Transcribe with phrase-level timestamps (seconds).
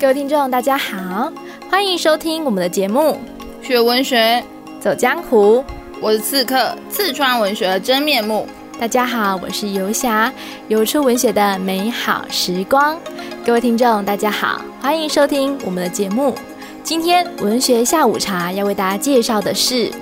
[0.00, 1.32] 各位听众，大家好，
[1.70, 3.16] 欢迎收听我们的节目
[3.66, 4.42] 《学文学
[4.80, 5.58] 走江湖》。
[6.00, 8.46] 我是刺客，刺穿文学的真面目。
[8.78, 10.32] 大家好，我是游侠，
[10.66, 12.98] 游出文学的美好时光。
[13.46, 16.34] 各位听众，大家好，欢迎收听我们的节目。
[16.82, 19.88] 今天文学下午茶要为大家介绍的是《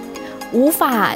[0.53, 1.15] 无法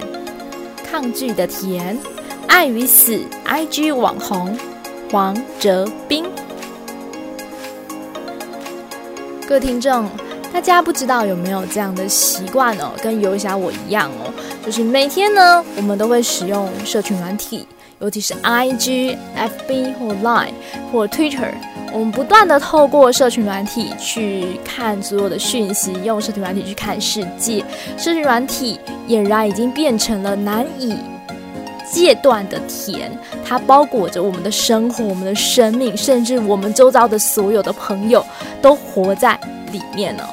[0.89, 1.99] 抗拒的甜》，
[2.47, 4.57] 爱与死，IG 网红
[5.11, 6.27] 黄哲斌。
[9.48, 10.10] 各位听众，
[10.52, 12.91] 大家不知道有没有这样的习惯哦？
[13.00, 14.32] 跟游侠我一样哦，
[14.64, 17.64] 就是每天呢，我们都会使用社群软体，
[18.00, 20.50] 尤其是 IG、FB 或 Line
[20.91, 21.52] 或 Twitter，
[21.92, 27.64] 我们不断的透过社群软体去看所有的讯息，用社群软体去看世界。
[27.97, 30.97] 社群软体俨然已经变成了难以
[31.91, 33.11] 戒断的甜，
[33.45, 38.25] 它包裹着我们的生活、我们的生命，甚至我们周遭的所有的朋友
[38.61, 39.39] 都活在
[39.73, 40.29] 里面了。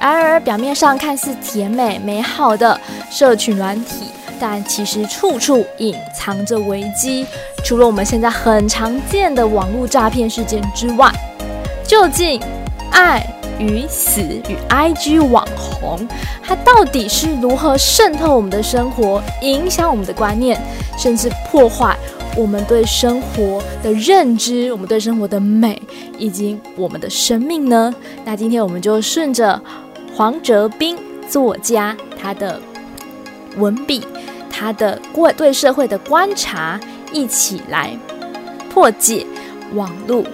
[0.00, 4.06] 而表面上看似甜美美好的社群软体，
[4.38, 7.26] 但其实处处隐藏着危机。
[7.64, 11.10] 除了我们现在很常见的网络诈骗事件之外，
[11.84, 12.40] 究竟
[12.92, 13.26] 爱
[13.58, 16.06] 与死与 IG 网红，
[16.42, 20.60] 它到底是如何渗透我们的生活，影响我们的观念，
[20.96, 21.96] 甚至破坏
[22.36, 25.80] 我们对生活的认知，我们对生活的美，
[26.18, 27.94] 以及我们的生命呢？
[28.24, 29.60] 那今天我们就顺着
[30.14, 30.96] 黄哲斌
[31.28, 32.60] 作家他的
[33.56, 34.06] 文笔，
[34.50, 36.78] 他的过对社会的观察，
[37.12, 37.96] 一起来
[38.70, 39.26] 破解
[39.74, 40.24] 网络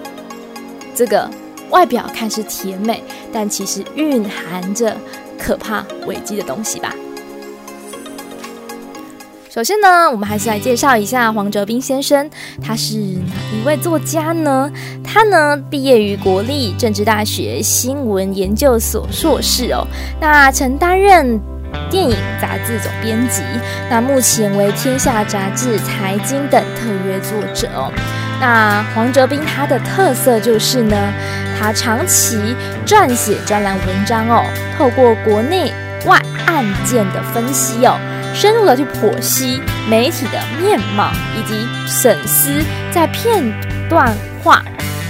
[0.93, 1.27] 这个。
[1.75, 4.95] 外表看似甜美，但其实蕴含着
[5.37, 6.95] 可怕危机的东西吧。
[9.49, 12.29] 首先呢，我们还是来介绍一下黄哲斌先生，
[12.63, 14.71] 他是哪一位作家呢？
[15.03, 19.85] 他呢毕业于国立政治大学新闻研究所硕士哦，
[20.21, 21.37] 那曾担任
[21.91, 23.41] 电影杂志总编辑，
[23.89, 27.91] 那目前为天下杂志财经等特约作者哦。
[28.39, 30.95] 那黄哲斌他的特色就是呢，
[31.57, 34.43] 他长期撰写专栏文章哦，
[34.77, 35.73] 透过国内
[36.05, 37.97] 外案件的分析哦，
[38.33, 42.51] 深入的去剖析媒体的面貌，以及审思
[42.91, 43.41] 在片
[43.89, 44.13] 段
[44.43, 44.61] 化、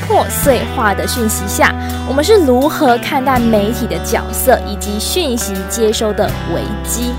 [0.07, 1.73] 破碎化的讯息下，
[2.07, 7.11] 我们是如何看待媒体的角色以及讯息接收的危机。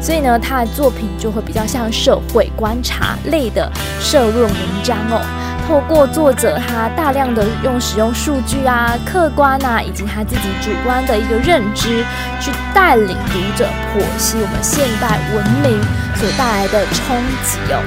[0.00, 5.20] 所以呢，他的作品就会比较像社会观察类的社论文章哦。
[5.70, 12.04] 透过作者他大量的用使用数据啊、客观啊，以及他自己主观的一个认知，
[12.40, 15.80] 去带领读者剖析我们现代文明
[16.16, 17.80] 所带来的冲击哦。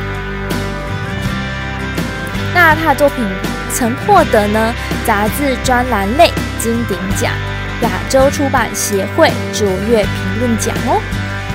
[2.54, 3.26] 那他的作品
[3.74, 4.74] 曾获得呢
[5.06, 7.34] 杂志专栏类金鼎奖、
[7.82, 11.02] 亚洲出版协会卓越评论奖哦。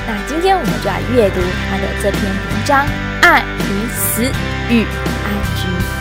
[0.06, 1.40] 那今天我们就来阅读
[1.70, 2.84] 他的这篇文章
[3.22, 4.24] 《爱与死
[4.68, 5.94] 与 IG》。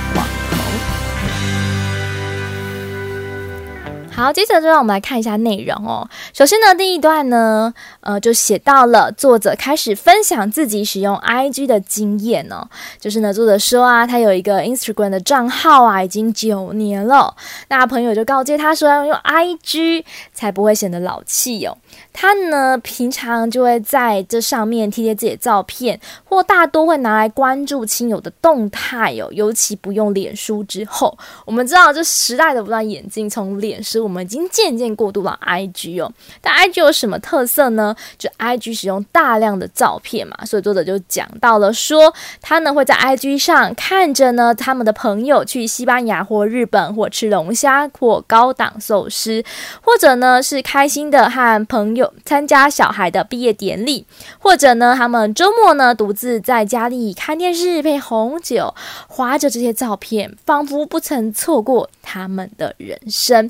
[4.17, 6.09] 好，接着就让我们来看一下内容哦。
[6.37, 12.69] 首先呢，第一段呢，呃，就写到了作者开始分享自己使用 IG 的经验哦。
[12.99, 17.35] 就是呢，作者说啊，他有一个 Instagram 的账号啊，已经九年了。
[17.69, 21.75] 那朋友就告诫他说，要用 IG 才不会显得老气哦。
[22.13, 29.27] 他呢，平常就会在这上面贴贴自己的照片，或大多会拿来关注亲友的动态哦。
[29.31, 34.03] 尤其不用脸书之后，我们知道这时代的不断演进，从脸书。
[34.03, 36.11] 我们已经渐渐过渡到 IG 哦，
[36.41, 37.95] 但 IG 有什么特色呢？
[38.17, 49.43] 就 IG 使用大量的照片嘛，所以作者就讲到了说，他呢会在 IG 上看着呢他们的朋友去西班牙或日本或吃龙虾或高档寿司，
[49.81, 54.05] 或者呢是开心的和朋友参加小孩的毕业典礼，
[54.39, 58.73] 或者呢他们周末呢独自在家里看电视配红酒，
[59.07, 63.49] 划着这些照片，仿佛不曾错过他们的人生。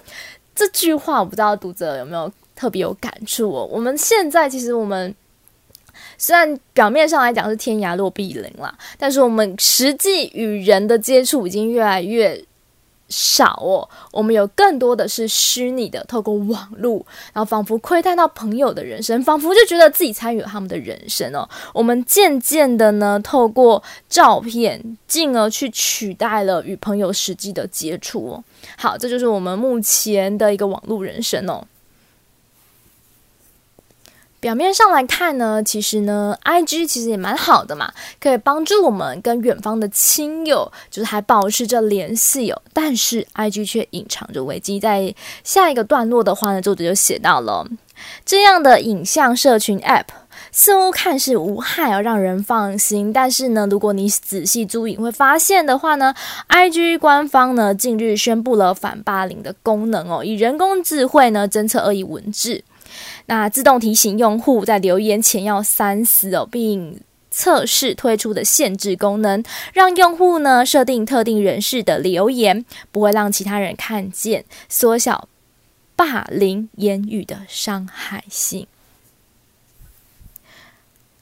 [0.55, 3.69] 这句话我不知道读者有没有特别有感触哦。
[3.71, 5.15] 我们现在其实我们
[6.17, 12.43] 虽然表面上来讲是天涯若比邻啦，但是我们实际与人的接触已经越来越
[13.09, 16.95] 少哦，我们有更多的是虚拟的，透过网络，
[17.31, 21.47] 然后仿佛窥探到朋友的人生，仿佛就觉得自己参与了他们的人生哦。
[21.73, 28.43] 我们渐渐的呢，透过照片，进而去取代了与朋友实际的接触哦。
[28.77, 31.65] 好，这就是我们目前的一个网络人生哦。
[34.39, 42.61] 表面上来看呢，其实呢，IG 其实也蛮好的嘛，可以帮助我们跟远方的亲友，就是还保持着联系哦。
[42.71, 45.13] 但是 IG 却隐藏着危机，在
[45.43, 47.67] 下一个段落的话呢，作者就写到了
[48.23, 50.05] 这样的影像社群 App
[50.51, 56.13] 似乎看似无害而让人放心，但是呢，如果你仔细注意，会发现的话呢
[56.49, 62.63] ，IG 官方呢近日宣布了反霸凌的功能哦，以人工智慧呢侦测恶意文字。
[63.27, 69.43] 那自动提醒用户在留言前要三思哦，并测试推出的限制功能，
[69.73, 75.27] 让用户呢设定特定人士的留言不会让其他人看见，缩小
[75.95, 78.65] 霸凌言语的伤害性。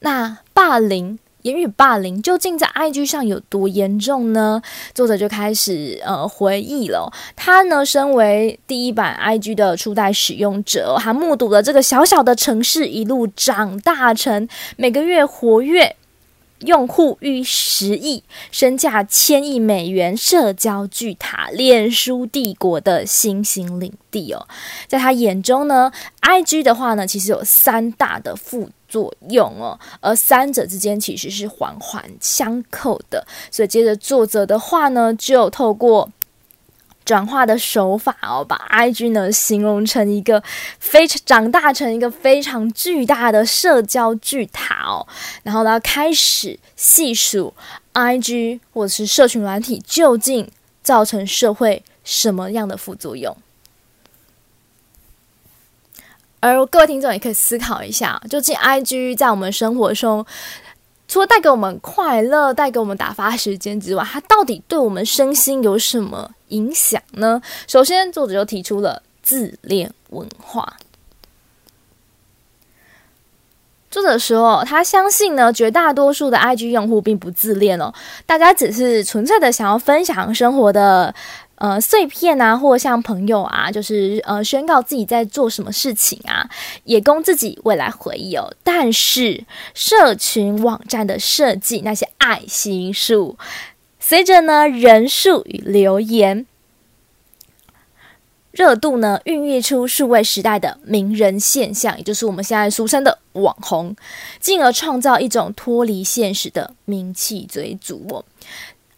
[0.00, 1.18] 那霸凌。
[1.46, 4.60] 言语霸凌究竟在 IG 上有多严重呢？
[4.92, 7.08] 作者就开始呃回忆了。
[7.36, 15.94] 他呢，身为第一版 IG 的初代使用者，还目睹了这个小小的城市一路长大成每个月活跃
[16.60, 24.46] 用户逾十亿、身价千亿美元社交巨塔——脸书帝国的新兴领地哦。
[24.86, 25.92] 在他眼中呢
[26.22, 33.26] ，IG 的话呢，其实有三大的副作用哦，而三者之间其实是环环相扣的。
[33.50, 36.10] 所以接着作者的话呢，就透过
[37.06, 40.42] 转化的手法哦，把 IG 呢形容成一个
[40.78, 45.06] 非常长大成一个非常巨大的社交巨塔哦，
[45.44, 47.54] 然后呢开始细数
[47.94, 50.50] IG 或者是社群软体究竟
[50.82, 53.34] 造成社会什么样的副作用。
[56.40, 60.24] 而各位听众也可以思考一下，究竟 IG 在我们生活中，
[61.08, 67.40] 除了带给我们快乐、带给我们打发时间之外，它到底对我们身心有什么影响呢？
[67.66, 70.76] 首先，作者就提出了自恋文化。
[73.88, 77.94] 作者说，他相信呢，绝大多数的 IG 用户并不自恋哦，
[78.26, 81.14] 大家只是纯粹的想要分享生活的。
[81.56, 86.48] 呃，碎片啊，或像朋友啊，就是呃，宣告自己在做什么事情啊，
[86.84, 88.54] 也供自己未来回忆哦。
[88.62, 93.38] 但是，社群网站的设计，那些爱心树，
[93.98, 96.46] 随着呢人数与留言
[98.52, 103.96] 热度呢，孕育出数位时代的名人现象，也就是我们现在俗称的网红，
[104.40, 108.24] 进而创造一种脱离现实的名气追逐哦。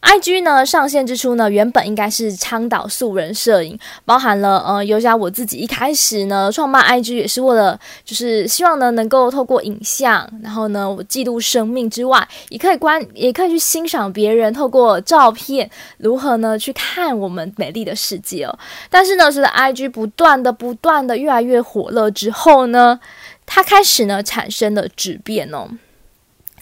[0.08, 18.58] IG 呢，上线之初呢，原本应该是倡导素人摄影，包含了呃，尤其我自己一开始呢，创办 IG 也是为了，就是希望呢，能够透过影像，然后呢，我记录生命之外，也可以观，也可以去欣赏别人透过照片如何呢去看我们美丽的世界哦。
[18.88, 22.98] 但是呢，随着 IG 不断的、不断的越来越火热之后呢，
[23.44, 25.68] 它开始呢产生了质变哦。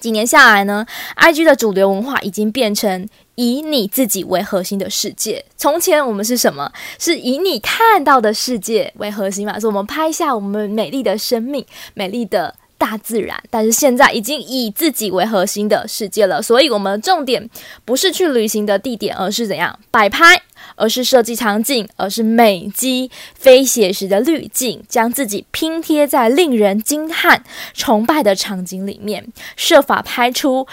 [0.00, 0.84] 几年下来呢
[1.16, 5.42] ，IG 的主流文化已经变成以你自己为核心的世界。
[5.56, 6.70] 从前我们是什么？
[6.98, 9.58] 是以你看到的世界为核心嘛？
[9.60, 13.40] 是我们拍下我们美丽的生命、美丽的大自然。
[13.48, 17.48] 但是现在已经以自己为核心的世界了，所以我们重点
[17.84, 20.42] 不是去旅行的地点，而是怎样摆拍。
[20.74, 27.42] 而是设计场景，而是美肌、非写实的滤镜，将自己拼贴在令人惊叹、
[27.72, 30.66] 崇拜的场景里面，设法拍出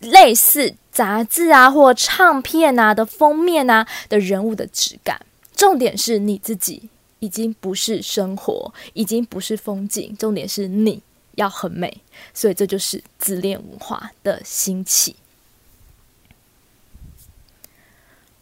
[0.00, 5.20] 类似杂志啊或唱片啊的封面啊的人物的质感。
[5.56, 11.02] 重点是你自己已经不是生活，已经不是风景，重点是你
[11.36, 12.02] 要很美。
[12.34, 15.16] 所以这就是自恋文化的兴起。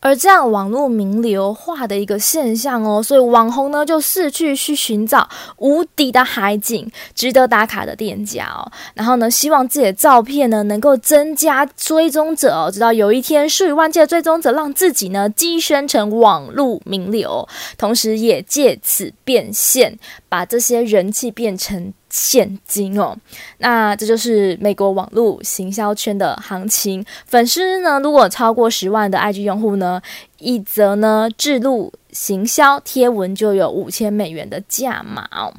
[0.01, 5.29] 而这样网络名流化的一个现象哦，所以网红呢就四处去寻找
[5.59, 19.99] 无敌的海景、值得打卡的店家哦，然后呢，希望自己的照片呢能够增加追踪者哦，直到有一天数以万计的追踪者让自己呢跻身成网络名流，同时也借此变现，
[20.31, 21.93] 把这些人气变成。
[22.13, 23.17] 现金哦，
[23.59, 27.07] 那这就是美国网络行销圈的行情。
[27.25, 30.03] 粉丝呢，如果超过十万的 IG 用户呢，
[30.39, 35.55] 一则呢置入行销贴文就有五千美元的价码哦。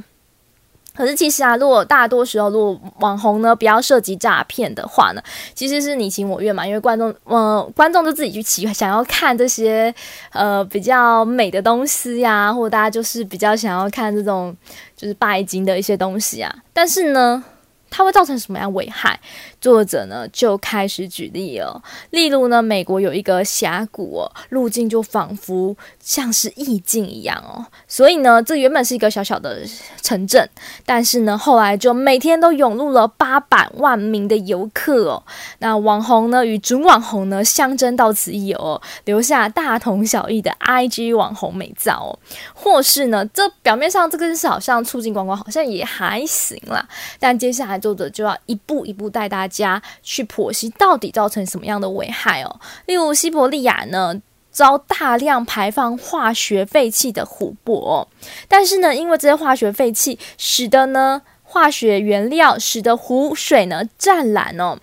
[0.94, 5.22] 可是其实啊，如果大多时候如果网红呢不要涉及诈骗的话呢，
[5.56, 9.94] 其实是你情我愿嘛，因为观众呃观众就自己去奇，想要看这些
[10.32, 14.56] 呃比较美的东西呀、或者大家就是比较想要看这种
[14.96, 16.54] 就是拜金的一些东西啊。
[16.74, 17.44] 但是呢，
[17.92, 19.20] 它会造成什么样危害？
[19.60, 21.80] 作者呢就开始举例了，
[22.10, 29.60] 例如呢，美国有一个峡谷哦，路径就仿佛像是意境一样哦，所以呢，这原本是一个小小的
[30.02, 30.50] 城镇，
[30.84, 35.24] 但是呢，后来就每天都涌入了八百万名的游客哦。
[35.60, 42.18] 那网红呢与准网红呢相争到此一游哦，留下大同小异的 IG 网红美照哦，
[42.56, 46.88] 或是呢，这表面上这个是好像促进观光，好像也还行啦，
[47.20, 52.60] 但接下来作者就要一步一步带大家去剖析到底造成什么样的危害哦。
[52.86, 54.22] 例如西伯利亚呢，
[54.52, 58.08] 遭大量排放化学废气的湖泊，
[58.48, 64.78] 但是呢，因为这些化学废气使得呢化学原料使得湖水呢湛蓝哦，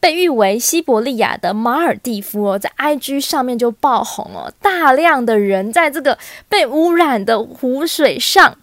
[0.00, 6.18] 被誉为西伯利亚的马尔蒂夫哦，在 IG 上面就爆红哦，大量的人在这个
[6.48, 8.58] 被污染的湖水上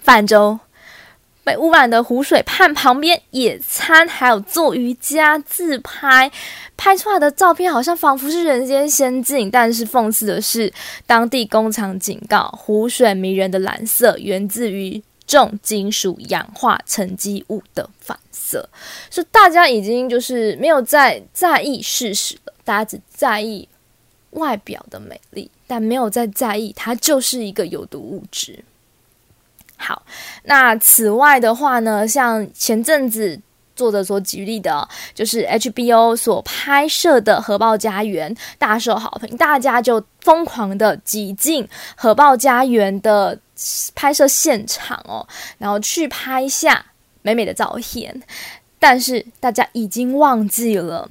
[0.00, 0.60] 泛舟。
[1.44, 6.30] 被污染的湖水畔旁边野餐，还有做瑜伽、自拍，
[6.76, 9.50] 拍出来的照片好像仿佛是人间仙境。
[9.50, 10.72] 但是讽刺的是，
[11.06, 18.68] 当地工厂警告，湖水迷人的蓝色源自于重金属氧化沉积物的反射。
[19.10, 23.68] 所以大家已经就是没有再在意事实了，大家只在意
[24.30, 28.64] 外表的美丽，但没有再在意它就是一个有毒物质。
[29.82, 30.00] 好，
[30.44, 33.36] 那此外的话呢，像前阵子
[33.74, 41.64] 作者所举例的，就是 HBO 所拍摄的《核爆家园》大受好评，大家就疯狂的挤进
[41.96, 43.36] 《核爆家园》的
[43.96, 45.26] 拍摄现场哦，
[45.58, 46.86] 然后去拍下
[47.22, 48.22] 美美的照片，
[48.78, 51.08] 但是大家已经忘记了，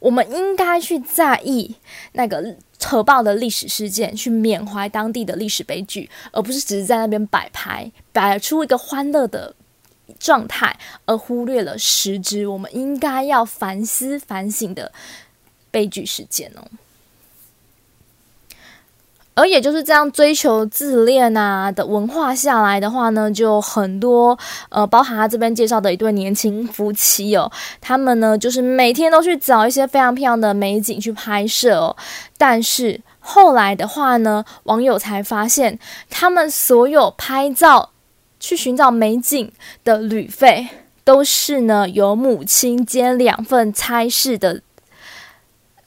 [0.00, 1.76] 我们应该去在意
[2.12, 2.56] 那个。
[2.78, 9.54] 扯爆的历史事件，去缅怀当地的历史悲剧，而不是只是在那边摆拍，摆出一个欢乐的
[10.18, 14.92] 状态，而忽略了实质我们应该要反思反省的
[15.70, 16.62] 悲剧事件哦。
[19.38, 24.36] 而也就是这样追求自恋啊的文化下来的话呢，就很多
[24.68, 27.48] 呃，包含他这边介绍的一对年轻夫妻哦，
[27.80, 31.96] 他们呢就是每天都去找一些非常漂亮的美景去拍摄哦，
[32.36, 35.78] 但是后来的话呢，网友才发现，
[36.10, 37.90] 他们所有拍照
[38.40, 39.52] 去寻找美景
[39.84, 40.66] 的旅费，
[41.04, 44.62] 都是呢由母亲兼两份差事的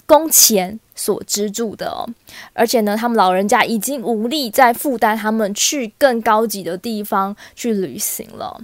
[0.05, 2.05] 工钱所资助的哦，
[2.53, 8.61] 而且呢，他们老人家已经无力再负担他们去更高级的地方去旅行了。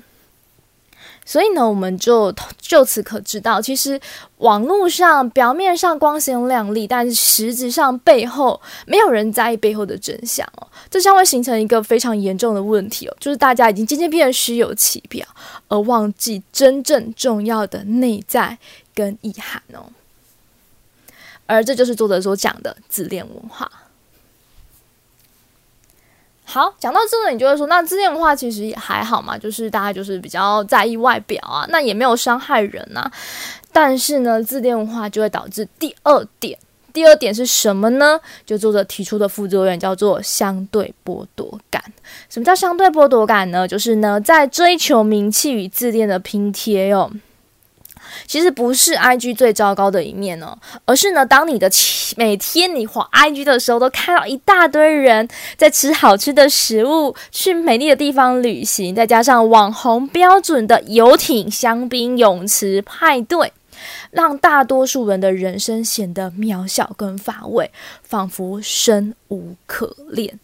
[1.25, 3.99] 所以呢，我们就就此可知道，其实
[4.37, 10.67] 网络上表面上光鲜亮丽，但是实质上背后没有人在意背后的真相哦。
[10.91, 15.25] 这将会形成一个非常严重的问题哦，就是大家已经渐渐变得虚有其表，
[15.67, 18.57] 而忘记真正重要的内在
[18.93, 19.89] 跟意涵哦。
[21.47, 23.71] 而这就是作者所讲的自恋文化。
[26.49, 33.11] 好，讲到这个，你就会说，那自恋文化其实也还好嘛，就是大家就是比较在意外表啊，那也没有伤害人啊。
[33.73, 36.57] 但是呢，自恋文化就会导致第二点，
[36.93, 38.17] 第二点是什么呢？
[38.45, 41.83] 就作者提出的副作用叫做相对剥夺感。
[42.29, 43.67] 什么叫相对剥夺感呢？
[43.67, 47.11] 就是呢，在追求名气与自恋的拼贴哟。
[48.25, 51.69] 其实不是 IG 最糟糕的一面哦，而是呢，当你的
[52.15, 63.53] 每天你滑 IG 的时候，都看到一大堆人在吃好吃的食物，去美丽的地方旅行，再加上网红标准的游艇、香槟泳池、派对，
[64.11, 67.71] 让大多数人的人生显得渺小跟乏味，
[68.03, 70.39] 仿佛生无可恋。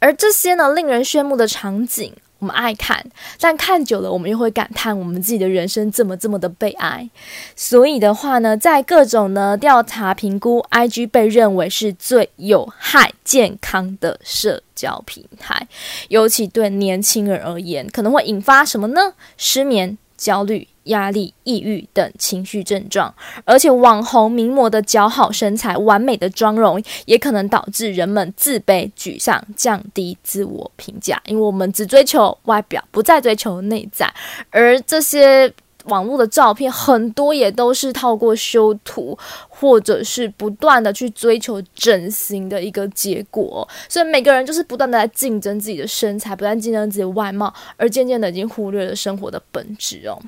[0.00, 2.14] 而这些呢，令人炫目的场景。
[2.38, 3.04] 我们爱看，
[3.40, 7.08] 但看久了，我们又会感叹我们自己的人生这么这么的悲哀。
[7.56, 15.66] 所以的话呢，在各种呢调查评估，IG 被认为是最有害健康的社交平台，
[16.08, 19.14] 尤其对年轻人而言，可能会引发什么呢？
[19.36, 20.68] 失眠、焦虑。
[20.88, 23.12] 压力、抑郁等情绪症状，
[23.44, 31.18] 而且网红名模的姣好身材、完美的妆容，也可能导致人们自卑、沮丧、降低自我评价。
[31.26, 34.12] 因为我们只追求外表，不再追求内在，
[34.50, 35.52] 而这些
[35.84, 39.16] 网络的照片很多也都是透过修图，
[39.48, 43.66] 或者是不断的去追求整形的一个结果。
[43.88, 50.20] 所以每个人就是不断的在竞争自己的身材，不断竞争自己的外貌，而渐渐的已经忽略了生活的本质哦。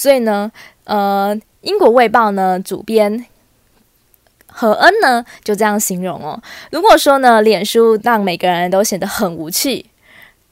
[0.00, 0.50] 所以呢，
[0.84, 3.26] 呃，英国卫报呢主编
[4.46, 6.42] 何恩呢就这样形容哦。
[6.72, 9.84] 如果说呢，脸书让每个人都显得很无趣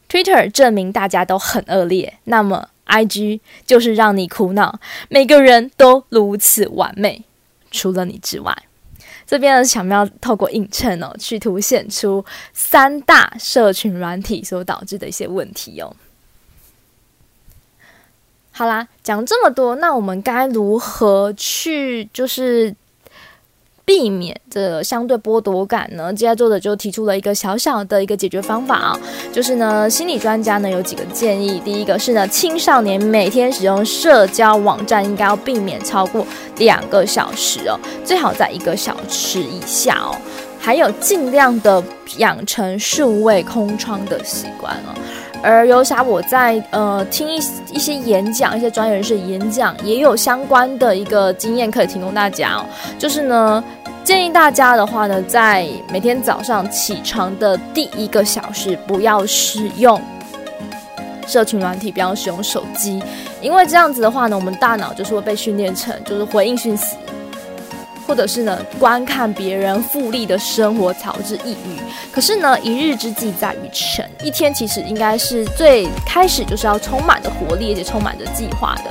[0.06, 4.78] ，Twitter 证明大家都很恶劣，那么 IG 就是让你苦恼。
[5.08, 7.24] 每个人都如此完美，
[7.70, 8.54] 除了你之外。
[9.26, 15.96] 这边呢，巧妙透过映衬哦，去凸显出三大社群软体所导致的一些问题哦。
[18.58, 22.74] 好啦，讲这么多，那我们该如何去就是？
[23.84, 26.12] 避免这相对剥夺感呢？
[26.12, 29.00] 接下来作者就提出了一个小小的一个解决方法啊，
[29.32, 31.58] 就是呢，心理专家呢有几个建议。
[31.64, 36.26] 第一个是呢，青少年每天使用社交网站应该要避免超过
[36.58, 40.14] 两个小时哦，最好在一个小时以下哦。
[40.60, 41.82] 还有尽量的
[42.18, 44.92] 养成数位空窗的习惯哦。
[45.42, 47.36] 而游侠我在呃听一
[47.72, 52.66] 一些演讲，一些专业人士演讲，也有相关的一个经验可以提供大家哦，
[52.98, 53.62] 就是呢。
[54.04, 60.00] 建议大家的话呢，在每天早上起床的第一个小时，不要使用
[61.26, 63.02] 社群软体，不要使用手机，
[63.42, 66.96] 因为这样子的话呢，我们大脑就是会被训练成就是回应讯息。
[68.08, 71.78] 或者是呢，观看别人富丽的生活，乔治抑郁。
[72.10, 78.84] 可是呢，一日之计在于晨，一天其实应该是最开始就是要充满着活力，而且充满着计划的。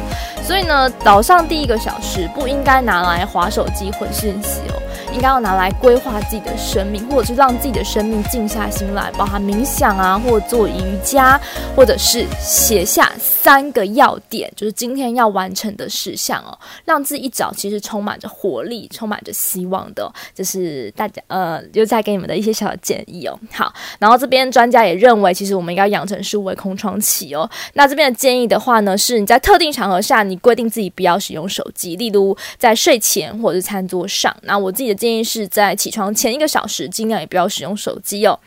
[0.43, 4.79] 所以呢，早上第一个小时不应该拿来划手机回信息哦，
[5.17, 11.41] 应该要拿来规划自己的生命，或者是让自己的生命静下心来，包含冥想啊，或者做瑜伽，
[11.75, 16.55] 或者是写下三个要点，就是今天要完成的事项哦，
[16.85, 19.07] 让自己一早其实充满着活力，充。
[19.07, 23.39] 满着希望的，这、是大家呃，又在给你们的一些小建议哦。
[23.53, 27.49] 好，然后这边专家也认为，其实我们应该养成数位空窗期哦。
[27.75, 34.35] 那这边的建议的话呢，是你在特定场合下，你规定自己不要使用手机，例如在睡前或者是餐桌上。
[34.41, 38.37] 那我自己的建建议是在起床前一个小时，尽量也不要使用手机哦。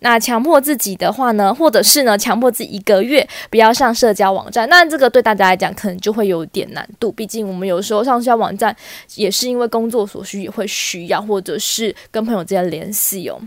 [0.00, 4.68] 那强迫自己的话呢，或者是呢，强迫自己一个月不要上社交网站。
[4.68, 8.74] 那这个对大家来讲，可能就会有点难度，毕竟我们有时候上社交网站
[9.14, 9.98] 也是因为工作。
[10.08, 13.38] 所需也会需要，或者是跟朋友之间联系哦。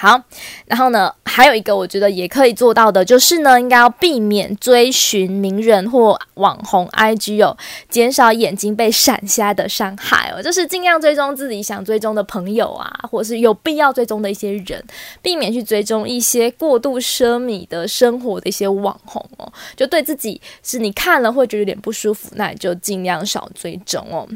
[0.00, 0.18] 好，
[0.64, 7.54] 然后呢，还有一个我觉得也可以做到的，就是呢，应该要避免追寻名人或网红 IG 哦，
[7.90, 10.42] 减少眼睛被闪瞎的伤害哦。
[10.42, 14.82] 就是尽量追踪自己想追踪的朋友啊，或是有必要追踪的一些人，
[15.20, 19.52] 避免去追踪一些过度奢靡的生活的一些网红哦。
[19.76, 24.26] 就对自己是你看了会觉得有点不舒服，那你就尽量少追踪哦。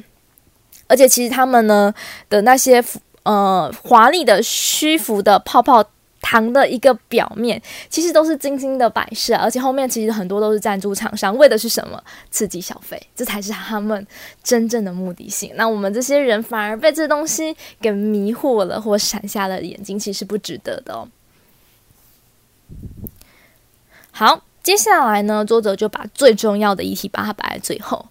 [0.88, 1.94] 而且其实他们呢
[2.28, 2.84] 的那些
[3.24, 5.84] 呃华丽的虚浮的泡泡
[6.20, 7.60] 糖的一个表面，
[7.90, 12.02] 其实都是精心的摆设，而且后面其实很多都是赞助厂商，为的是什么？
[12.30, 14.06] 刺激消费，这才是他们
[14.42, 15.52] 真正的目的性。
[15.56, 21.06] 那我们这些人反而被这东西给迷惑了，或闪瞎了眼睛，其实不值得的哦。
[24.10, 28.06] 好，接下来呢，作者就把最重要的议题把它摆在最后。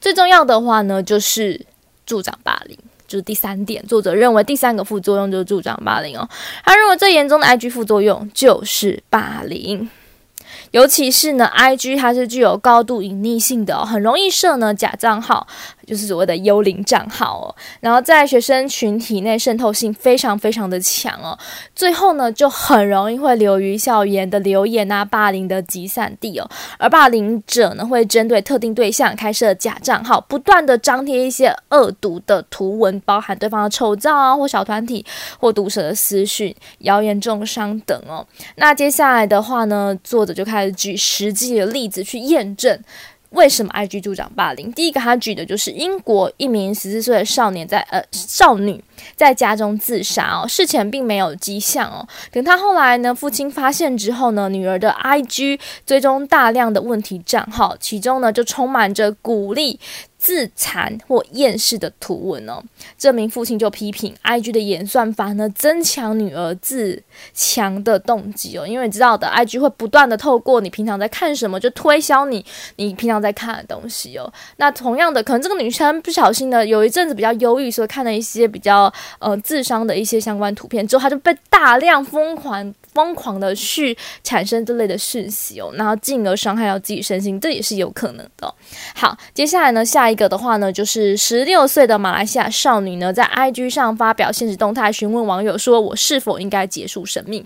[0.00, 1.66] 最重要的话呢，就是。
[2.06, 3.84] 助长霸凌，就是第三点。
[3.86, 6.28] 作者认为第三个副作用就是助长霸凌哦。
[6.64, 9.88] 他认为最严重的 IG 副作用就是霸凌。
[10.70, 15.46] 尤其是呢，IG 它是具有高度隐匿性的哦，很容易设呢假账号，
[15.86, 17.54] 就是所谓的幽灵账号哦。
[17.80, 21.38] 然后在学生群体内渗透性非常非常的强哦，
[21.74, 26.50] 最后呢就很容易会流于校园的留言啊，霸凌的集散地哦。
[26.78, 35.04] 而霸凌者呢会针对特定对象开设假账号，不断的张贴一些恶毒的图文，包含对方的丑照啊，或小团体
[35.40, 38.26] 或毒舌的私讯、谣言中伤等哦。
[38.56, 40.74] 那接下来的话呢，作者就开始。
[40.74, 42.78] 举实际的例子去验证
[43.34, 44.72] 为什么 IG 助长霸凌。
[44.72, 48.82] 第一个，他举的就是英国一名十四岁的少年在呃少女
[49.14, 52.06] 在家中自杀哦，事前并没有迹象哦。
[52.32, 59.78] 等他后来呢，父亲发现之后呢，女儿的 IG 追踪大量的问题账号，其中呢就充满着鼓励。
[60.24, 62.62] 自残或厌世的图文哦，
[62.96, 67.02] 这名父亲就批评 IG 的演算法呢，增强女儿自
[67.34, 72.42] 强的动机哦，因为你知道的，IG 会不断的透过你平常在看什么，就推销你
[72.76, 74.32] 你平常在看的东西哦。
[74.56, 82.74] 那同样的，可能这个女生不小心的有一阵子比较忧郁，所以看了一些比较呃自伤的一些相关图片之后，她就被大量疯狂。
[82.94, 88.54] 疯狂的去产生这类的讯息哦，然后进而伤害到自己身心，这也是有可能的。
[88.94, 97.44] 好，接下来呢，下一一个的话呢，就是十六岁的马来西亚少女呢，在 IG 上发表现实动态，询问网友说：“我是否应该结束生命？”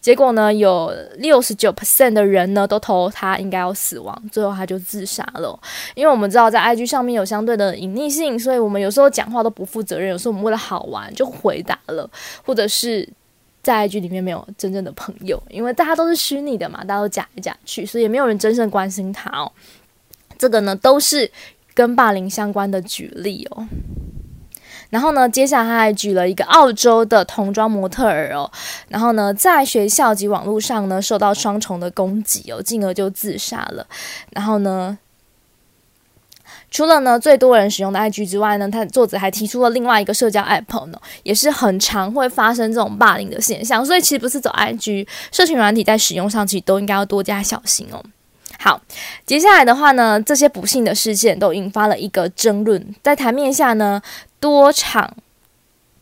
[0.00, 5.60] 结果呢，有六十九 percent 的人呢都投她应该要死亡，最后她就自杀了。
[5.94, 12.08] 因为我们知道在 IG 上面有相对的隐匿性，所以我们有时候讲话都不负责任，有时候我们为了好玩就回答了，
[12.44, 13.06] 或者是。
[13.62, 19.50] 在 IG 里面没有真正的朋友，因为大家都是虚拟的嘛，大家都假来假去，所以也没有人真正关心他哦。
[20.38, 21.28] 这个呢，都是
[21.76, 23.68] 跟霸凌相关的举例哦。
[24.88, 28.50] 然后呢，接下来他还举了一个澳洲的童装模特儿哦，
[28.88, 33.86] 然后呢，在学校及网络上呢，受到双重的攻击哦，进而就自杀了。
[34.30, 34.96] 然后呢，
[36.70, 43.84] 除了呢最多人使用的 IG 之外呢，他作者还提出了另外一个社交 App 呢，也是很常会发生这种霸凌的现象。
[43.84, 48.00] 所以其实不是走 IG 社群软体在使用上，其实都应该要多加小心哦。
[48.58, 48.80] 好，
[49.24, 54.00] 接下来的话呢，这些不幸的事件都引发了一个争论，在台面下呢，
[54.40, 55.14] 多场。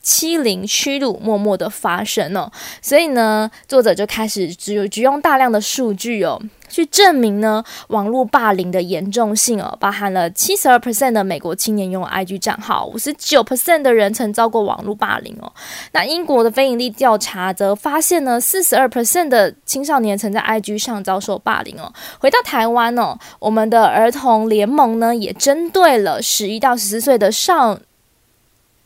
[0.05, 6.39] 欺凌、屈辱，默默的发生哦，所以呢，作者就开始只有举用大量的数据哦，
[6.69, 15.51] 去证明呢网络霸凌的严重性哦，包含了七十二 percent 的美国青年拥有 IG 账号，五十九 percent 的人曾遭过网络霸凌哦。
[15.93, 21.91] 那英国的非营利调查则发现呢，四十二 percent 的青少年曾在 IG 上遭受霸凌哦。
[22.19, 27.79] 回到台湾哦，我们的儿童联盟呢也针对了十一到十四岁的少。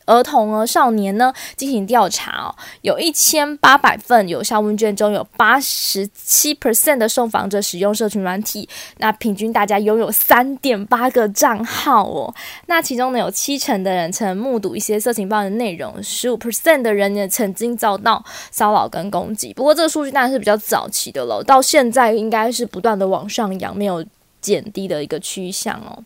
[0.08, 8.66] 儿童和，少年呢，进行调查哦，有一千八百份有效问卷中有八十七 percent 的受访者使用社群软体，
[8.96, 12.34] 那平均大家拥有三点八个账号哦。
[12.66, 19.52] 那其中呢，有七成的人曾目睹一些色情报的内容，十五 percent 的人也曾经遭到骚扰跟攻击。
[19.52, 24.02] 不过这个数据当然是比较早期的了，到现在应该是不断的往上扬，没有
[24.40, 26.02] 减低的一个趋向哦。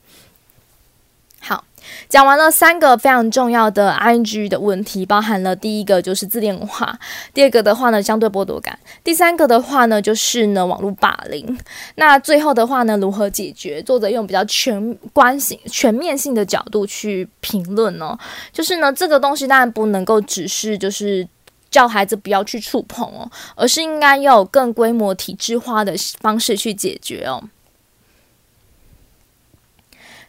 [2.08, 6.98] 讲完了三个非常重要的 ING 的问题，包含了第一个就是自恋化，
[7.32, 11.58] 第二个的话呢，相对剥夺感，第三个的话呢就是呢网络霸凌。
[11.96, 13.82] 那最后的话呢，如何解决？
[13.82, 18.18] 作者用比较全观性、全面性的角度去评论哦，
[18.52, 21.26] 就是呢这个东西当然不能够只是就是
[21.70, 27.42] 叫孩子不要去触碰哦，而是应该要有更规模、体制化的方式去解决哦。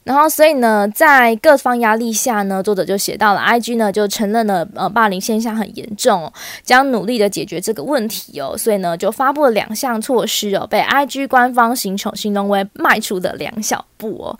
[0.03, 6.29] 然后，所以呢，在各方压力下呢，作者就写到了，IG 呢就承认了，呃，霸凌现象很严重，
[6.61, 8.53] 将努力的解决这个问题哦。
[8.57, 14.37] 所以呢，就发布了两项措施哦，被 IG 官方形容形容为迈出的两小步哦。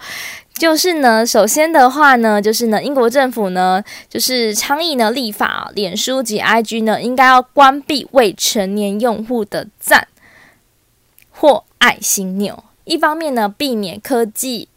[0.54, 10.10] 就是呢，首先的话呢，就是呢，英国政府呢，就是倡议呢，立法，脸书及 IG 呢，应该要关闭未成年用户的赞
[11.32, 14.67] 或爱心钮，一方面呢，避免科技。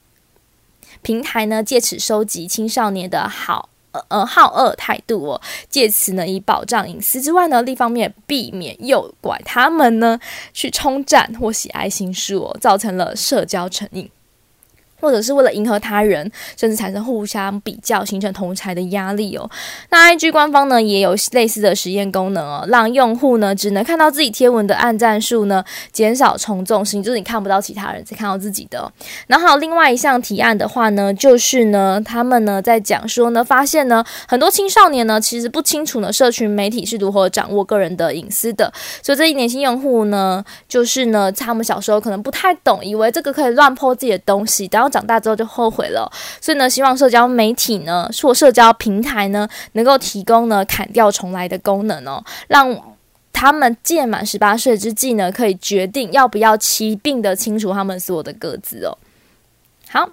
[1.06, 5.40] 平台呢，借此收集青少年的好呃呃好恶态度哦，
[5.70, 10.18] 借此呢，以保障隐私之外呢，另一方面避免诱拐他们呢
[10.52, 14.10] 去冲战或喜爱心书哦，造成了社交成瘾。
[15.00, 19.48] 或者是为了迎合他人，甚至产生互相比较，形成同侪的压力哦。
[19.90, 28.90] 那 IG 官方呢也有类似的实验功能哦，让用户呢只能看到自己贴文的按赞数呢，减少从众心，就是你看不到其他人，只看到自己的。
[29.26, 44.85] 然后另外一项提案的话呢，就是呢他们呢在讲说呢，发现呢很多青少年呢其实不清楚呢社群媒体是如何掌握个人的隐私的，所以这一年轻用户呢，就是呢他们小时候可能不太懂，以为这个可以乱 po 自己的东西，然后。
[44.88, 52.78] 长大之后就后悔了，所以呢，希望社交媒体呢，或社交平台呢，能够提供呢砍掉重来的功能哦，让
[53.32, 58.96] 他们届满十八岁之际呢，可以决定要不要齐并的清除他们所有的个资哦。
[59.90, 60.08] 好，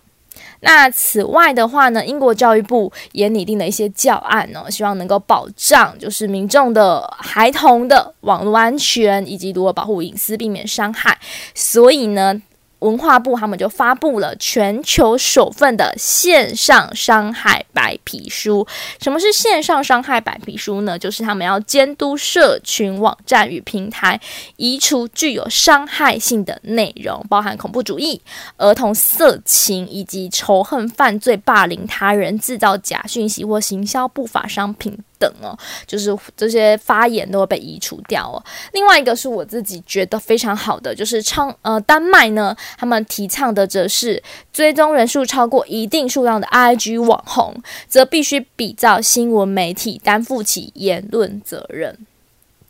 [0.59, 11.17] 那此外的话呢，英国教育部也拟定了一些教案哦，希望能够保障就是民众的孩童的网络安全以及如何保护隐私，避免伤害。
[11.55, 12.41] 所以呢。
[12.83, 18.67] 文化部他们就发布了全球首份的线上伤害白皮书。
[19.01, 20.99] 什么是线上伤害白皮书呢？
[20.99, 24.19] 就是他们要监督社群网站与平台，
[24.57, 28.21] 移除具有伤害性的内容，包含恐怖主义、
[28.57, 34.97] 儿童色情以及仇恨犯罪、霸凌他人、制造假讯息或行销不法商品。
[35.23, 35.57] 等哦，
[35.87, 38.43] 就是这些发言都会被移除掉哦。
[38.73, 47.55] 另外一个是我自己觉得非常好的，就是昌呃丹麦呢，他们提倡的则是追踪人数超过一定数量的 IG 网红，
[47.87, 51.97] 则必须比照新闻媒体担负起言论责任。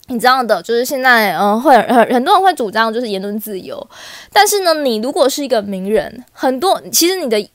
[0.07, 3.89] 你知道的，就是现在嗯，会很很多人会主张就是言论自由，
[4.31, 7.49] 但是呢，你如果是一个名人，很多其实你的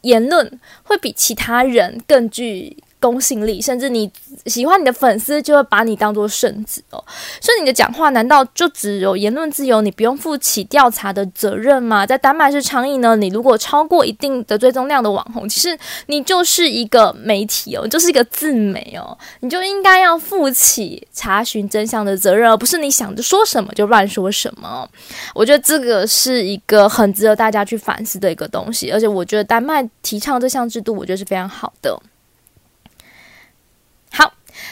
[0.00, 2.76] 言论会比其他人更具。
[3.02, 4.08] 公信力，甚至你
[4.46, 7.04] 喜欢你的粉丝就会把你当做圣旨哦。
[7.40, 9.80] 所以你的讲话难道就只有言论自由？
[9.80, 12.06] 你不用负起调查的责任吗？
[12.06, 24.88] 在丹麦是倡议呢，你如果超过一定的追踪量的网红，其实你就是一个媒体哦，就是一个自媒哦，你就应该要负起查询真相的责任，而不是你想着说什么就乱说什么。
[25.34, 32.00] 我觉得这个是一个很值得大家去反思的一个东西，而且我觉得丹麦提倡这项制度，我觉得是非常好的。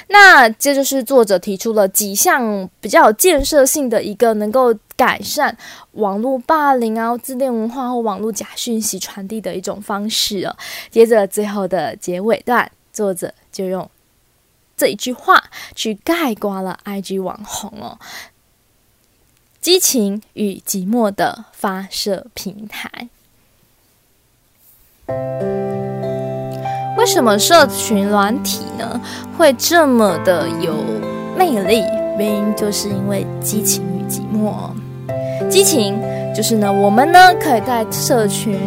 [0.09, 5.57] 那这就是作者提出了几项比较有建设性的一个能够改善
[5.93, 10.57] 网络霸凌啊、自恋文化或网络假讯息传递的一种方式哦。
[10.91, 13.89] 接着最后的结尾段，作者就用
[14.77, 17.99] 这一句话去概括了 IG 网红哦：
[19.61, 23.09] 激情与寂寞的发射平台。
[27.01, 29.01] 为什么社群软体呢
[29.39, 30.75] 会这么的有
[31.35, 31.83] 魅力？
[32.19, 34.53] 原因就是因为激情与寂寞。
[35.49, 35.99] 激情
[36.37, 38.61] 就是呢，我们呢可以在社群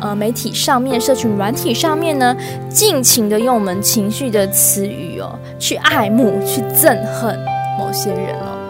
[0.00, 2.36] 呃媒体上面、社群软体上面呢，
[2.70, 7.36] 尽情的用我们情绪的词语哦，去爱慕、去憎恨
[7.76, 8.61] 某些人哦。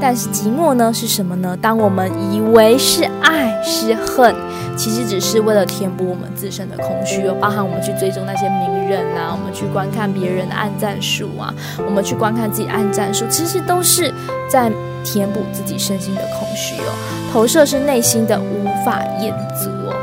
[0.00, 1.56] 但是寂寞呢是什么呢？
[1.60, 4.34] 当我们以为是爱是恨，
[4.76, 7.34] 其实只是为了填补我们自身的空虚哦。
[7.40, 11.54] 包含我们去追踪那些名人啊，我们去观看别人的暗赞数啊，
[11.86, 14.12] 我们去观看自己暗赞数，其实都是
[14.48, 14.70] 在
[15.04, 16.92] 填补自己身心的空虚哦。
[17.32, 19.94] 投射是内心的无法言足哦。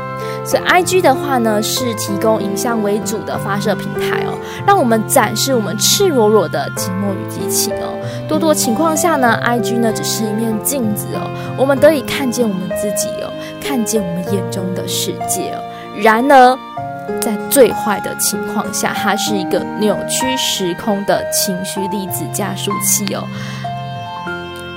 [0.44, 4.32] 所以，IG 的话呢，是提供影像为主的发射平台哦，
[4.66, 7.97] 让我们展示我们赤裸裸的寂寞与激情哦。
[8.28, 15.62] 多多情况下呢，IG 呢只是一面镜子哦，我们得以看见我们自己哦，看见我们眼中的世界哦。
[15.96, 16.58] 然而，
[17.22, 23.24] 在最坏的情况下，它是一个扭曲时空的情绪粒子加速器哦。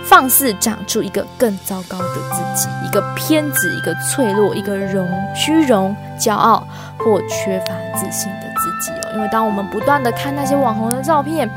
[0.07, 6.65] 放肆长出一个更糟糕的自己，一个偏执，一个脆弱，一个容虚荣、骄傲
[6.97, 9.11] 或缺乏自信的自己哦。
[9.13, 11.49] 因为当我们不断的看那些网红的照片，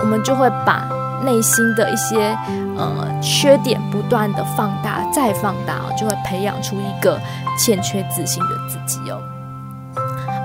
[0.00, 0.88] 我们就会把
[1.24, 2.36] 内心的一些
[2.76, 7.20] 呃缺点不断的放大，再放大哦，就会培养出一个
[7.58, 9.20] 欠缺自信的自己哦。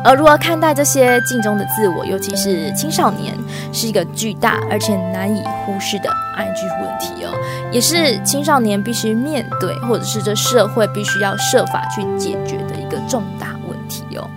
[0.05, 3.33] 而如何看待这些镜中的自我，尤其是青少年，
[3.71, 7.31] 是一个巨大而且难以忽视的 IG 问题哦，
[7.71, 14.29] 也是青少年必须面对，或者是这社会必须要设法去解决的一个重大问题哦。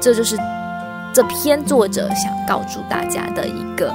[0.00, 0.36] 这就是
[1.12, 3.94] 这篇作者想告诉大家的一个。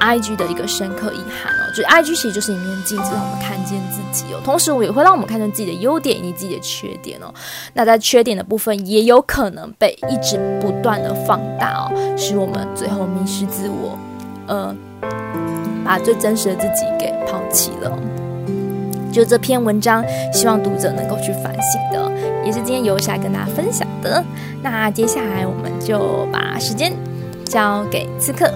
[0.00, 4.40] IG 的一个深刻遗憾哦，就是 IG 其实就是一面镜子，让我们看见自己哦。
[4.44, 7.32] 同时，我也会让我们看见自己的优点以及自己的缺点哦。
[7.72, 13.98] 那在缺点的部分，也有可能被一直不断的放大哦，使我们最后迷失自我，
[14.46, 14.74] 呃，
[15.84, 17.98] 把最真实的自己给抛弃了。
[19.12, 22.10] 就这篇文章，希望读者能够去反省的，
[22.44, 24.22] 也是今天游侠跟大家分享的。
[24.60, 26.92] 那接下来，我们就把时间
[27.46, 28.50] 交给刺客。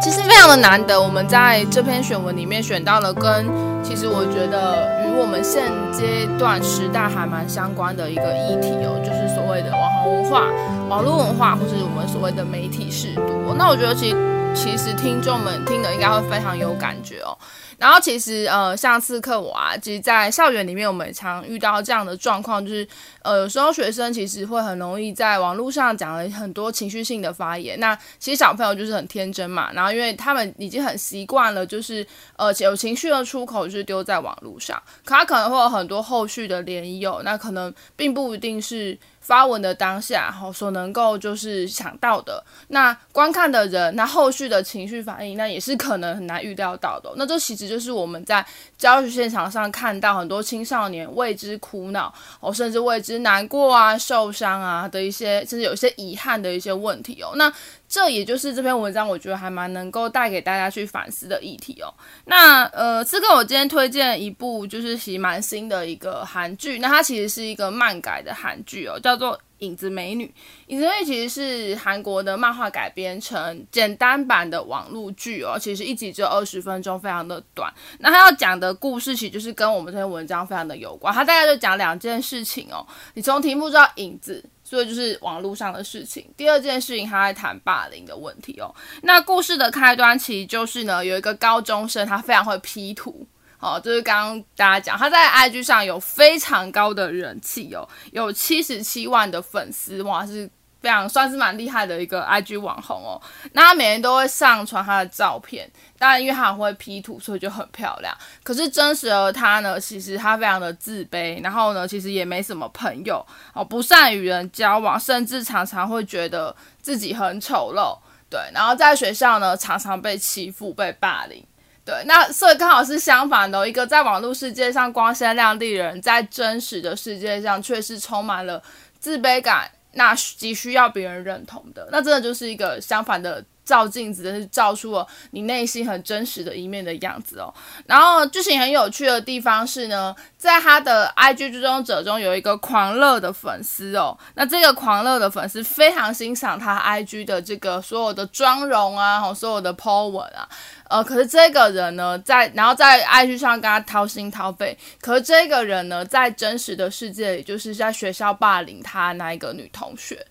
[0.00, 3.46] 其实非常的难得，我们在这篇选文里面选到了跟
[3.82, 10.44] 其实我觉得与我们现阶段时代还蛮相关的一个议题哦，就是所谓的网红文化、
[10.88, 13.54] 网络文化，或是我们所谓的媒体识读。
[13.58, 14.16] 那我觉得其实
[14.54, 17.36] 其实听众们听的应该会非常有感觉哦。
[17.76, 22.88] 然后其实呃，像刺客我啊，其实，在校园里面，我们常遇到这样的状况，就是
[23.22, 27.78] 呃，有时候学生其实会很容易在网络上讲了很多情绪性的发言。
[27.78, 32.04] 那其实小朋友就是很天真嘛，然后因为他们已经很习惯了，就是
[32.36, 38.98] 呃，有情绪的出口就是丢在网络上，可他可能会有很多后续的涟漪，那可能并不一定是。
[39.28, 47.12] 发文的当下，哈，所能够就是想到的，那观看的人，那后续的情绪反应，那也是可能很难预料到的。
[47.16, 48.44] 那这其实就是我们在
[48.78, 52.10] 教学现场上看到很多青少年为之苦恼，
[52.40, 57.32] 哦，甚至为之难过啊、受伤啊的一些，甚至有一些遗憾的一些问题哦。
[57.34, 57.52] 那
[57.88, 61.88] 这也就是这篇文章，我觉得还蛮能够带给大家去反思的议题哦。
[62.26, 70.26] 那呃，这个我今天推荐一部就是其实蛮新的一个韩剧，那它其实是一个漫改的韩剧哦，叫做《影子美女》。
[70.66, 77.72] 《影子美女》其实是韩国的漫画改编成简单版的网络剧哦，其实一集只有二十分钟，非常的短。
[77.98, 82.86] 那它要讲的故事其实就是跟我们这篇文章非常的有关，它大概就讲两件事情哦。
[83.14, 84.44] 你从题目知道影子。
[84.64, 86.30] 所以就是网络上的事情。
[86.36, 88.70] 第二件事情，他在谈霸凌的问题哦。
[89.00, 93.26] 那故事的开端其实就是呢，有一个高中生，他非常会 P 图，
[93.60, 100.48] 哦，就是刚刚大家讲，他在 IG 上有非常高的人气哦，有七十七万的粉丝，哇，是
[100.80, 103.20] 非常算是蛮厉害的一个 IG 网红哦。
[103.52, 105.68] 那他每天都会上传他的照片，
[105.98, 108.16] 当然因为他很会 P 图，所以就很漂亮。
[108.44, 117.98] 可是真实的他呢，其实他非常的自卑，然后呢，其实也没什么朋友哦，不善与人交往，甚至常常会觉得自己很丑陋。
[118.30, 121.44] 对，然后在学校呢，常常被欺负、被霸凌。
[121.88, 128.62] 对，那所以刚好是相反的，一个在网络世界上光鲜亮丽的人，在真实的世界上却是充满了
[129.00, 133.42] 自卑感，那急需要别人认同的，那真的就是一个相反的。
[133.68, 137.52] 照镜子，是照出了你内心很真实的一面的样子哦。
[137.84, 144.16] 然后剧情很有趣的地方是呢，在他的 IG 追踪者中有一个狂热的粉丝哦。
[144.36, 150.48] 那这个狂热的粉丝非常欣赏他 IG 的这个所有的妆容啊，和所有的 po 文啊。
[150.88, 160.26] 呃，可是这个人呢，在然后在 IG 上跟他掏心掏肺，可是这个人呢，在真实的世界里，就是在学校霸凌他那一个女同学。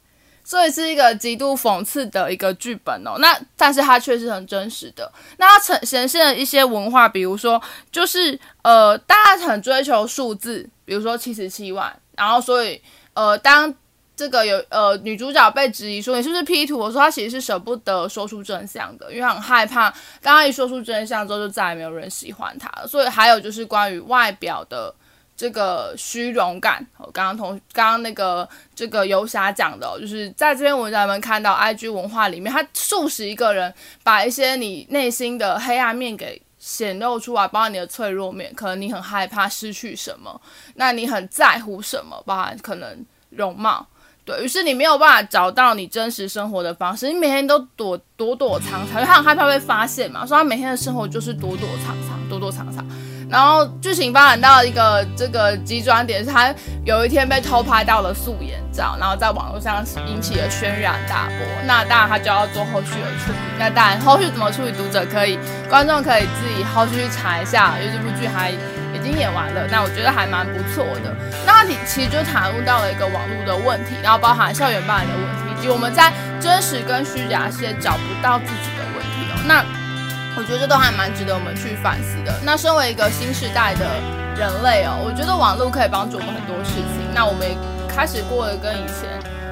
[0.48, 5.12] 所以是一个极度讽刺的一个剧本哦，那但是它却是很真实的。
[5.36, 12.82] 那它呈现现了一些文化，比如说就是呃，大家很追求数字，比如说七十七万，然后所以
[13.14, 13.76] 呃，当
[14.16, 19.90] 这个有呃女主角被质疑说你是不是 P 图，我说她其实是舍不得说出真相的，因为很害怕，
[20.22, 22.88] 刚刚一说出真相之后，就再也没有人喜欢她了。
[22.88, 24.96] 所以还有就是关于外表的。
[25.38, 33.72] 这个虚荣感，我刚刚同刚刚那个这个游侠讲的，就是在这篇文章里面看到，IG 文化里面，他促使一个人
[34.02, 40.42] 把一些你内心的黑暗面给显露出来，包括你的脆弱面，可能你很害怕失去什么，
[40.74, 43.86] 那你很在乎什么，包含可能容貌，
[44.26, 52.84] 对，于是你没有办法找到你真实生活的方式，你每天都躲躲躲藏藏，因为他很害怕被发现嘛，所以他每天的生活就是躲躲藏藏，躲躲藏藏。
[53.30, 56.54] 然后剧情发展到一个这个极端点，是他
[56.86, 61.46] 有一天被偷拍到了素颜照，然后在网络上引起了轩然大波。
[61.66, 63.38] 那当然他就要做后续的处理。
[63.60, 65.38] 那当然后续怎么处理，读者可以、
[65.70, 69.68] 观众可以自己后续去查一下，因为这部剧还已经演完了。
[69.70, 71.14] 那我觉得还蛮不错的。
[71.46, 79.44] 那他其实就谈论到了一个网络的问题，然后包含校园霸凌的问题，以及我们在真实跟虚假世界找不到自己的问题哦。
[79.46, 79.66] 那。
[80.38, 82.32] 我觉得这都还蛮值得我们去反思的。
[82.44, 83.86] 那身为一个新时代的
[84.38, 87.10] 人类哦，我觉得网络可以帮助我们很多事情。
[87.12, 87.58] 那我们也
[87.90, 89.10] 开始过得跟以前，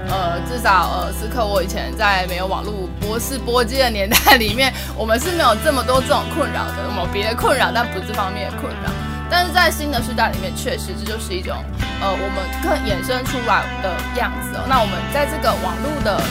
[0.07, 6.85] 呃，至少呃，此刻我以前在没有网络波士波机的年代里面，我们是没有这么多这种困扰的。
[6.85, 8.93] 我们有别的困扰，但不是这方面的困扰。
[9.27, 11.57] 但是在新的时代里面，确实这就是一种
[11.99, 13.89] 呃，我们更衍生出来的
[14.21, 14.61] 样子哦。
[14.69, 16.21] 那我们在这个网络的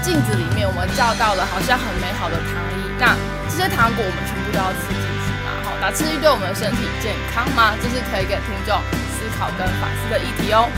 [0.00, 2.88] 镜子里面，我们照到了好像很美好的糖衣。
[2.98, 3.12] 那
[3.58, 5.50] 这些糖果我们全部都要吃进去嘛？
[5.64, 7.74] 好，那吃进对我们的身体健康吗？
[7.82, 8.78] 这是可以给听众
[9.18, 10.68] 思考跟反思的议题哦。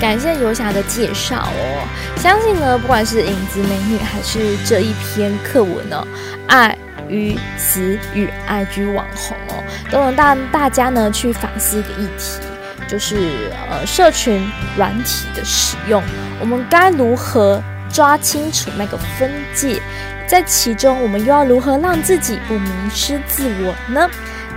[0.00, 6.06] 感谢游侠的介绍哦，相信呢，不管是影子美女还是这一篇课文呢、哦，
[6.48, 6.76] 爱
[7.08, 12.47] 与死与爱居网红哦，都能让大家呢去反思一个议题。
[12.88, 16.02] 就是呃，社群软体的使用，
[16.40, 19.80] 我们该如何抓清楚那个分界？
[20.26, 24.08] 在其中，我们又要如何让自己不迷失自我呢？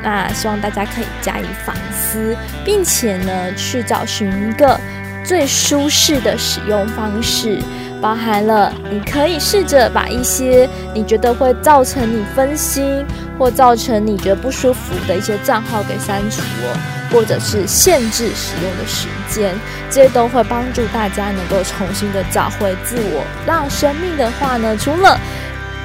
[0.01, 4.79] 那希望大家可以加以反思，并且呢，去找寻一个
[5.23, 7.59] 最舒适的使用方式。
[8.01, 13.05] 包含了你可以试着把一些你觉得会造成你分心
[13.37, 17.00] 或造成你觉得不舒服的一些账号给删除哦。
[17.11, 19.53] 或者是限制使用的时间，
[19.89, 23.23] 这些都会帮助大家能够重新的找回自我。
[23.45, 25.19] 让生命的话呢，除了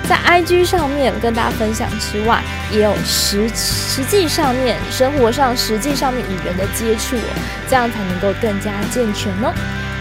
[0.08, 7.34] 在 IG 上面跟大家分享之外，也有实实际上面生活上实际上面与人的接触哦，
[7.68, 9.52] 这样才能够更加健全哦。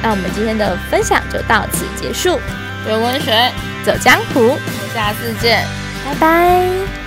[0.03, 2.39] 那我们今天的分享就到此结束。
[2.87, 3.51] 有文学，
[3.83, 5.65] 走江湖，我们下次见，
[6.05, 7.04] 拜拜。